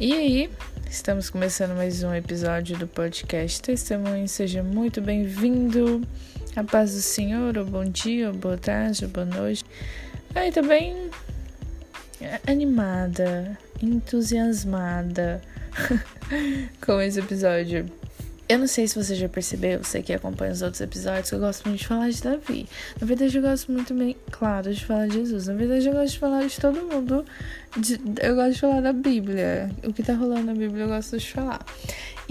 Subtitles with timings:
[0.00, 0.50] E aí,
[0.90, 4.26] estamos começando mais um episódio do podcast Testemunho.
[4.26, 6.00] Seja muito bem-vindo.
[6.56, 9.62] A paz do Senhor, ou bom dia, ou boa tarde, ou boa noite.
[10.34, 11.10] Aí também
[12.48, 15.42] animada, entusiasmada
[16.80, 17.84] com esse episódio.
[18.50, 21.38] Eu não sei se você já percebeu, você que acompanha os outros episódios, que eu
[21.38, 22.68] gosto muito de falar de Davi.
[23.00, 25.46] Na verdade, eu gosto muito bem, claro, de falar de Jesus.
[25.46, 27.24] Na verdade, eu gosto de falar de todo mundo.
[27.76, 29.70] De, eu gosto de falar da Bíblia.
[29.84, 31.64] O que tá rolando na Bíblia, eu gosto de falar.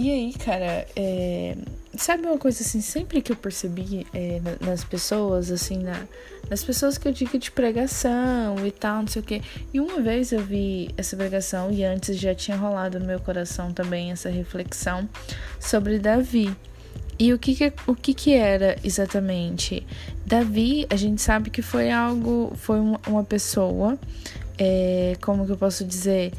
[0.02, 1.58] E aí, cara, é,
[1.98, 6.08] sabe uma coisa assim, sempre que eu percebi é, nas pessoas, assim, na,
[6.50, 9.42] nas pessoas que eu digo de pregação e tal, não sei o quê.
[9.74, 13.74] E uma vez eu vi essa pregação e antes já tinha rolado no meu coração
[13.74, 15.10] também essa reflexão
[15.60, 16.56] sobre Davi.
[17.20, 19.86] E o que que, o que que era exatamente?
[20.26, 24.00] Davi, a gente sabe que foi algo, foi uma pessoa,
[24.58, 26.32] é, como que eu posso dizer?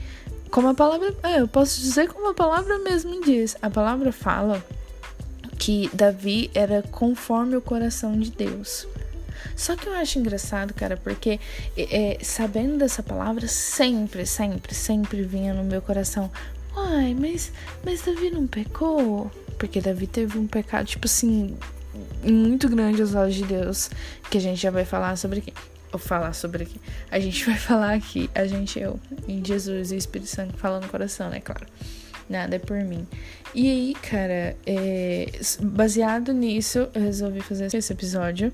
[0.51, 1.15] Como a palavra.
[1.23, 3.57] É, eu posso dizer como a palavra mesmo diz.
[3.63, 4.65] A palavra fala
[5.59, 8.87] que Davi era conforme o coração de Deus.
[9.55, 11.39] Só que eu acho engraçado, cara, porque
[11.77, 16.31] é, sabendo dessa palavra, sempre, sempre, sempre vinha no meu coração.
[16.75, 17.53] Uai, mas,
[17.85, 19.31] mas Davi não pecou?
[19.59, 21.57] Porque Davi teve um pecado, tipo assim,
[22.25, 23.91] muito grande aos olhos de Deus,
[24.31, 25.53] que a gente já vai falar sobre
[25.93, 26.81] ou falar sobre aqui.
[27.11, 30.85] A gente vai falar aqui, a gente, eu, em Jesus e o Espírito Santo falando
[30.85, 31.41] no coração, né?
[31.41, 31.67] Claro.
[32.29, 33.07] Nada é por mim.
[33.53, 35.27] E aí, cara, é,
[35.61, 38.53] baseado nisso, eu resolvi fazer esse episódio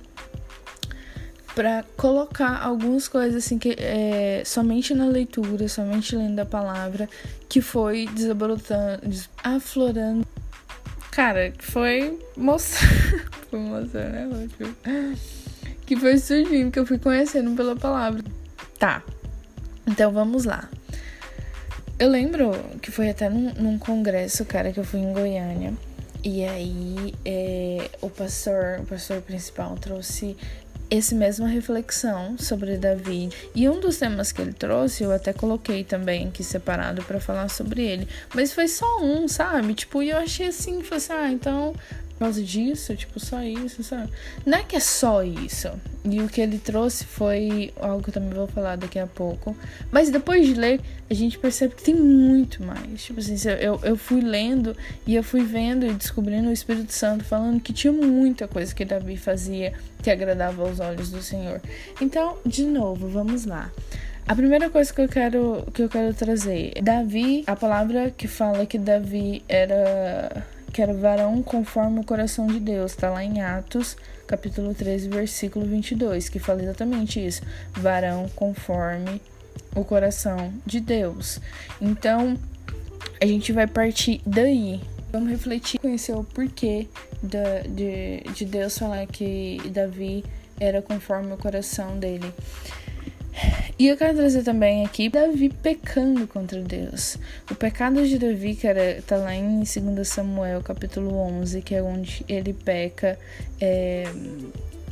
[1.55, 7.09] para colocar algumas coisas assim que é, somente na leitura, somente lendo a palavra,
[7.49, 9.01] que foi desabrotando,
[9.43, 10.27] aflorando.
[11.11, 13.31] Cara, foi mostrando.
[13.51, 15.17] foi mostrando, né?
[15.87, 18.23] Que foi surgindo, que eu fui conhecendo pela palavra.
[18.79, 19.03] Tá,
[19.87, 20.69] então vamos lá.
[21.99, 25.73] Eu lembro que foi até num, num congresso, cara, que eu fui em Goiânia.
[26.23, 30.37] E aí é, o pastor, o pastor principal trouxe
[30.91, 33.31] essa mesma reflexão sobre Davi.
[33.55, 37.49] E um dos temas que ele trouxe, eu até coloquei também aqui separado para falar
[37.49, 38.09] sobre ele.
[38.35, 39.75] Mas foi só um, sabe?
[39.75, 41.75] Tipo, e eu achei assim, falei assim, ah, então
[42.17, 44.11] por causa disso, tipo, só isso, sabe?
[44.47, 45.69] Não é que é só isso.
[46.03, 49.55] E o que ele trouxe foi algo que eu também vou falar daqui a pouco.
[49.93, 53.05] Mas depois de ler, a gente percebe que tem muito mais.
[53.05, 54.75] Tipo assim, eu, eu fui lendo
[55.07, 58.87] e eu fui vendo e descobrindo o Espírito Santo falando que tinha muita coisa que
[58.87, 61.61] Davi fazia que agradava aos olhos do Senhor.
[62.01, 63.71] Então, de novo, vamos lá.
[64.27, 68.65] A primeira coisa que eu quero que eu quero trazer, Davi, a palavra que fala
[68.65, 72.93] que Davi era que era varão conforme o coração de Deus.
[72.93, 73.97] Está lá em Atos,
[74.27, 77.43] capítulo 13, versículo 22, que fala exatamente isso.
[77.73, 79.21] Varão conforme
[79.75, 81.41] o coração de Deus.
[81.81, 82.37] Então,
[83.21, 84.81] a gente vai partir daí.
[85.13, 86.89] Vamos refletir, conhecer o porquê
[87.23, 90.25] de, de Deus falar que Davi
[90.61, 92.33] era conforme o coração dele.
[93.79, 97.19] E eu quero trazer também aqui Davi pecando contra Deus.
[97.51, 102.25] O pecado de Davi, cara, tá lá em 2 Samuel, capítulo 11, que é onde
[102.27, 103.19] ele peca
[103.61, 104.05] é,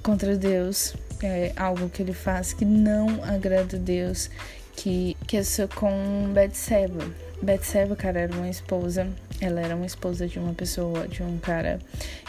[0.03, 0.95] contra Deus.
[1.22, 4.28] É algo que ele faz que não agrada a Deus,
[4.77, 5.43] que, que é
[5.75, 7.06] com Betseba.
[7.41, 9.09] Betseba, cara, era uma esposa.
[9.41, 11.78] Ela era uma esposa de uma pessoa, de um cara.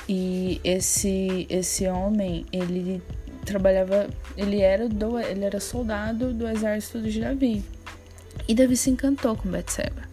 [0.08, 3.02] E esse, esse homem, ele
[3.46, 7.64] trabalhava, ele era do, ele era soldado do exército de Davi.
[8.48, 10.04] E Davi se encantou com Betseba.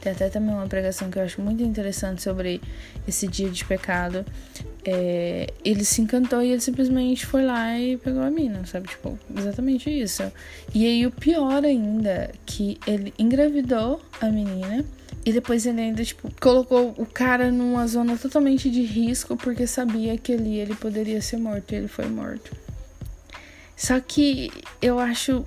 [0.00, 2.60] Tem até também uma pregação que eu acho muito interessante sobre
[3.06, 4.24] esse dia de pecado.
[4.84, 8.88] É, ele se encantou e ele simplesmente foi lá e pegou a mina, sabe?
[8.88, 10.24] Tipo, exatamente isso.
[10.74, 14.84] E aí o pior ainda, que ele engravidou a menina
[15.24, 20.18] e depois ele ainda, tipo, colocou o cara numa zona totalmente de risco porque sabia
[20.18, 22.54] que ali ele poderia ser morto e ele foi morto.
[23.76, 24.50] Só que
[24.80, 25.44] eu acho.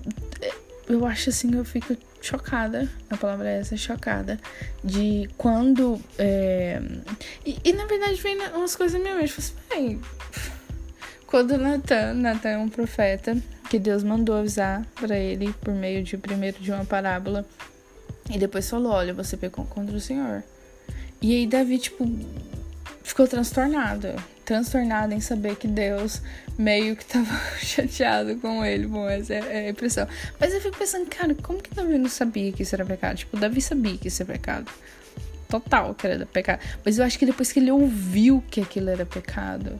[0.87, 4.39] Eu acho assim, eu fico chocada, a palavra é essa, chocada,
[4.83, 5.99] de quando.
[6.17, 6.81] É...
[7.45, 9.33] E, e, na verdade vem umas coisas minha mente.
[9.37, 10.01] Assim,
[11.27, 13.35] quando Natan, Natan é um profeta
[13.69, 17.45] que Deus mandou avisar para ele por meio de primeiro de uma parábola
[18.29, 20.43] e depois falou: Olha, você pecou contra o Senhor.
[21.21, 22.07] E aí Davi, tipo,
[23.03, 24.09] ficou transtornado.
[24.43, 26.21] Transtornado em saber que Deus
[26.57, 28.87] meio que tava chateado com ele.
[28.87, 30.07] Bom, essa é a impressão.
[30.39, 33.17] Mas eu fico pensando, cara, como que Davi não sabia que isso era pecado?
[33.17, 34.71] Tipo, Davi sabia que isso era pecado.
[35.49, 36.59] Total que era pecado.
[36.83, 39.79] Mas eu acho que depois que ele ouviu que aquilo era pecado,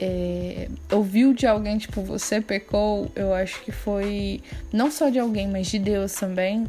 [0.00, 4.42] é, ouviu de alguém, tipo, você pecou, eu acho que foi
[4.72, 6.66] não só de alguém, mas de Deus também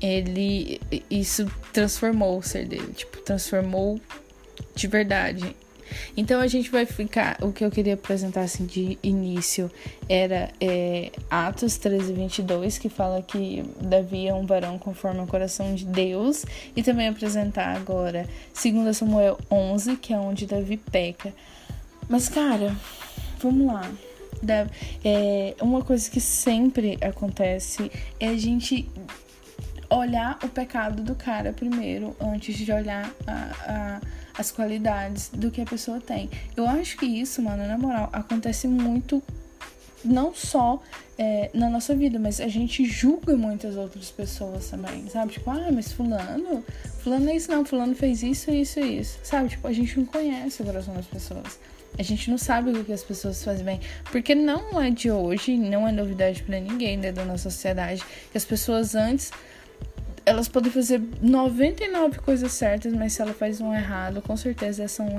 [0.00, 0.80] ele
[1.10, 4.00] isso transformou o ser dele, tipo, transformou
[4.74, 5.56] de verdade.
[6.16, 7.38] Então a gente vai ficar.
[7.42, 9.70] O que eu queria apresentar assim de início
[10.08, 15.74] era é, Atos 13, 22, que fala que Davi é um varão conforme o coração
[15.74, 16.44] de Deus,
[16.76, 18.28] e também apresentar agora
[18.62, 21.32] 2 Samuel 11, que é onde Davi peca.
[22.08, 22.74] Mas, cara,
[23.40, 23.90] vamos lá.
[25.04, 27.90] É, uma coisa que sempre acontece
[28.20, 28.88] é a gente
[29.90, 33.32] olhar o pecado do cara primeiro, antes de olhar a,
[33.66, 34.00] a,
[34.38, 36.30] as qualidades do que a pessoa tem.
[36.56, 39.22] Eu acho que isso, mano, na moral, acontece muito
[40.04, 40.80] não só
[41.18, 45.32] é, na nossa vida, mas a gente julga muitas outras pessoas também, sabe?
[45.32, 46.64] Tipo, ah, mas fulano,
[47.00, 49.48] fulano é isso não, fulano fez isso, isso e isso, sabe?
[49.48, 51.58] Tipo, a gente não conhece o coração das pessoas.
[51.98, 53.80] A gente não sabe o que as pessoas fazem bem.
[54.12, 58.38] Porque não é de hoje, não é novidade para ninguém né, da nossa sociedade, que
[58.38, 59.32] as pessoas antes
[60.28, 65.02] elas podem fazer 99 coisas certas, mas se ela faz um errado, com certeza essa
[65.02, 65.18] um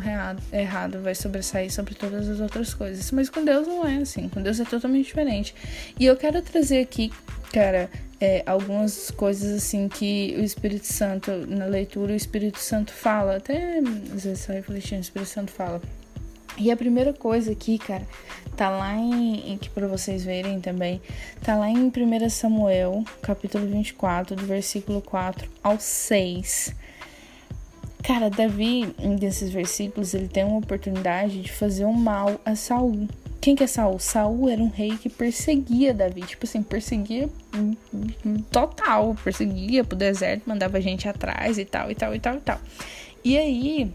[0.53, 3.11] errado, vai sobressair sobre todas as outras coisas.
[3.11, 5.55] Mas com Deus não é assim, com Deus é totalmente diferente.
[5.99, 7.11] E eu quero trazer aqui,
[7.51, 7.89] cara,
[8.21, 13.79] é, algumas coisas assim que o Espírito Santo, na leitura, o Espírito Santo fala, até
[13.79, 15.81] às vezes sai refletindo, o Espírito Santo fala.
[16.57, 18.05] E a primeira coisa aqui, cara,
[18.55, 21.01] tá lá em, que para vocês verem também,
[21.41, 26.75] tá lá em 1 Samuel, capítulo 24, do versículo 4 ao 6.
[28.03, 33.07] Cara, Davi, desses versículos, ele tem uma oportunidade de fazer um mal a Saul.
[33.39, 33.99] Quem que é Saul?
[33.99, 37.29] Saul era um rei que perseguia Davi, tipo assim, perseguia
[38.51, 42.59] total, perseguia pro deserto, mandava gente atrás e tal, e tal, e tal, e tal.
[43.23, 43.93] E aí,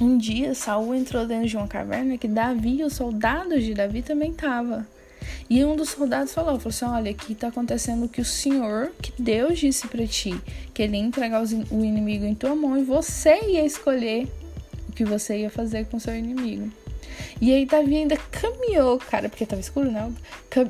[0.00, 4.02] um dia, Saul entrou dentro de uma caverna que Davi e os soldados de Davi
[4.02, 4.86] também estavam.
[5.50, 8.92] E um dos soldados falou, falou assim, olha, aqui está acontecendo o que o Senhor,
[9.00, 10.38] que Deus disse para ti,
[10.74, 14.28] que ele ia entregar o inimigo em tua mão e você ia escolher
[14.88, 16.70] o que você ia fazer com seu inimigo.
[17.40, 20.14] E aí Davi ainda caminhou, cara, porque tava escuro, não?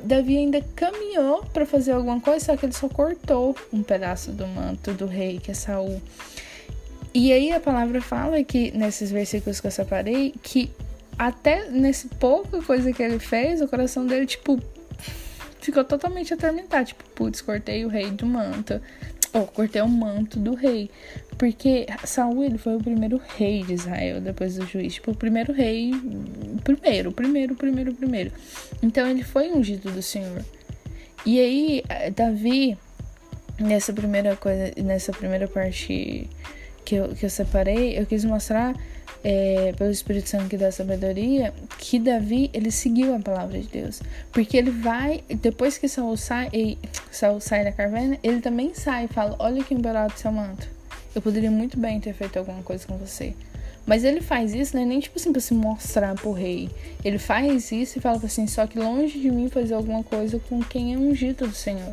[0.04, 4.46] Davi ainda caminhou para fazer alguma coisa, só que ele só cortou um pedaço do
[4.46, 6.00] manto do rei, que é Saul.
[7.14, 10.70] E aí a palavra fala que, nesses versículos que eu separei, que
[11.18, 14.60] até nesse pouca coisa que ele fez, o coração dele, tipo,
[15.60, 16.86] ficou totalmente atormentado.
[16.86, 18.80] Tipo, putz, cortei o rei do manto.
[19.34, 20.90] Ou oh, cortei o manto do rei.
[21.36, 24.94] Porque Saul, ele foi o primeiro rei de Israel, depois do juiz.
[24.94, 25.92] Tipo, o primeiro rei.
[26.64, 28.32] Primeiro, primeiro, primeiro, primeiro.
[28.82, 30.44] Então ele foi ungido do Senhor.
[31.26, 31.84] E aí,
[32.14, 32.78] Davi,
[33.58, 36.28] nessa primeira coisa, nessa primeira parte
[36.88, 38.74] que eu, que eu separei, eu quis mostrar
[39.22, 44.00] é, pelo Espírito Santo que dá sabedoria que Davi ele seguiu a palavra de Deus,
[44.32, 46.78] porque ele vai depois que Saul sai, e,
[47.10, 50.66] Saul sai da caverna, ele também sai e fala: olha que embarado do seu manto.
[51.14, 53.34] Eu poderia muito bem ter feito alguma coisa com você.
[53.84, 54.84] Mas ele faz isso, né?
[54.84, 56.70] Nem tipo assim pra se mostrar pro rei.
[57.04, 60.62] Ele faz isso e fala assim: só que longe de mim fazer alguma coisa com
[60.62, 61.92] quem é ungido do Senhor.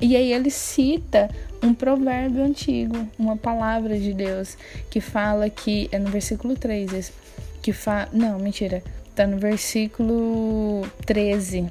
[0.00, 1.30] E aí ele cita
[1.62, 4.56] um provérbio antigo, uma palavra de Deus,
[4.90, 7.12] que fala que é no versículo 3,
[7.62, 8.82] que fala, não, mentira,
[9.14, 11.66] tá no versículo 13.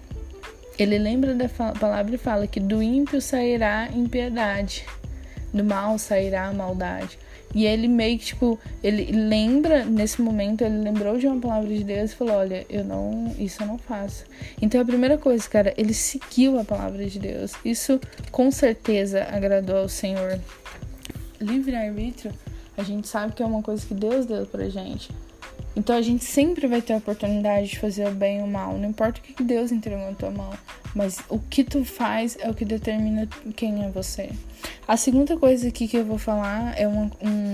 [0.78, 4.86] Ele lembra da palavra e fala que do ímpio sairá impiedade,
[5.54, 7.18] do mal sairá maldade.
[7.56, 11.86] E ele meio que, tipo, ele lembra, nesse momento, ele lembrou de uma palavra de
[11.86, 14.26] Deus e falou: Olha, eu não, isso eu não faço.
[14.62, 17.54] Então a primeira coisa, cara, ele seguiu a palavra de Deus.
[17.64, 17.98] Isso
[18.30, 20.38] com certeza agradou ao Senhor.
[21.40, 22.34] Livre-arbítrio,
[22.78, 25.10] a gente sabe que é uma coisa que Deus deu pra gente.
[25.76, 28.78] Então a gente sempre vai ter a oportunidade de fazer o bem ou o mal,
[28.78, 30.52] não importa o que Deus entregou na tua mão,
[30.96, 34.30] mas o que tu faz é o que determina quem é você.
[34.88, 37.45] A segunda coisa aqui que eu vou falar é um, um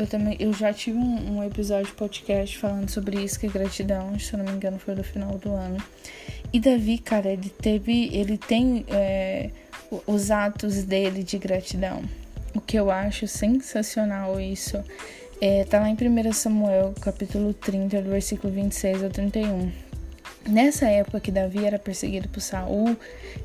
[0.00, 3.50] eu também eu já tive um, um, episódio de podcast falando sobre isso que é
[3.50, 5.76] gratidão, se eu não me engano foi no final do ano.
[6.50, 9.50] E Davi, cara, ele teve, ele tem é,
[10.06, 12.02] os atos dele de gratidão.
[12.54, 14.82] O que eu acho sensacional isso
[15.38, 19.70] é, tá lá em 1 Samuel, capítulo 30, do versículo 26 ao 31.
[20.48, 22.96] Nessa época que Davi era perseguido por Saul,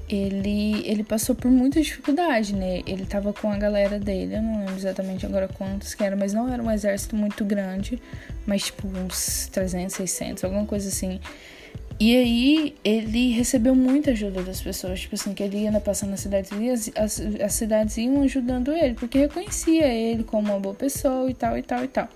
[0.07, 2.81] ele, ele passou por muita dificuldade, né?
[2.87, 6.31] Ele tava com a galera dele, eu não lembro exatamente agora quantos que era, mas
[6.31, 8.01] não era um exército muito grande,
[8.45, 11.19] mas tipo uns 300, 600, alguma coisa assim.
[11.99, 16.19] E aí ele recebeu muita ajuda das pessoas, tipo assim, que ele ia passando nas
[16.19, 20.75] cidades e as, as, as, cidades iam ajudando ele, porque reconhecia ele como uma boa
[20.75, 22.09] pessoa e tal, e tal, e tal.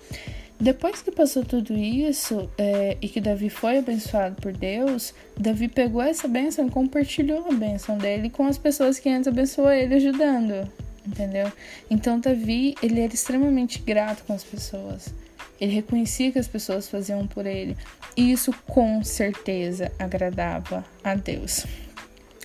[0.60, 6.01] Depois que passou tudo isso é, e que Davi foi abençoado por Deus, Davi pegou
[6.01, 10.70] essa bênção e compartilhou a bênção dele com as pessoas que antes abençoou ele ajudando.
[11.08, 11.51] entendeu?
[11.89, 15.13] Então Davi, ele era extremamente grato com as pessoas.
[15.62, 17.75] Ele reconhecia que as pessoas faziam por ele.
[18.16, 21.66] E isso com certeza agradava a Deus.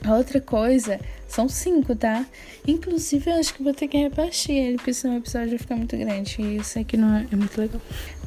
[0.05, 2.27] A outra coisa, são cinco, tá?
[2.67, 5.77] Inclusive, eu acho que vou ter que repartir ele, porque senão o episódio vai ficar
[5.77, 6.37] muito grande.
[6.41, 7.81] E isso aqui não é, é muito legal.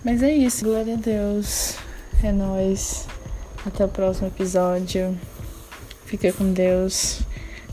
[0.03, 0.65] Mas é isso.
[0.65, 1.75] Glória a Deus.
[2.23, 3.07] É nóis.
[3.65, 5.17] Até o próximo episódio.
[6.05, 7.21] Fica com Deus.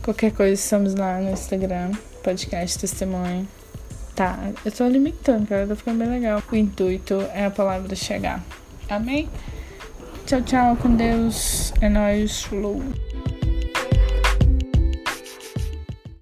[0.02, 1.92] Qualquer coisa, estamos lá no Instagram.
[2.22, 3.48] Podcast Testemunho.
[4.14, 5.66] Tá, eu tô alimentando, cara.
[5.66, 6.42] Tá ficando bem legal.
[6.50, 8.44] O intuito é a palavra chegar.
[8.88, 9.28] Amém?
[10.26, 10.76] Tchau, tchau.
[10.76, 11.72] Com Deus.
[11.80, 12.42] É nóis.
[12.42, 12.82] Falou.